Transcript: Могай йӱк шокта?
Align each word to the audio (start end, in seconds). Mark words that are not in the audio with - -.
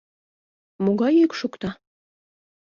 Могай 0.83 1.13
йӱк 1.19 1.31
шокта? 1.39 1.69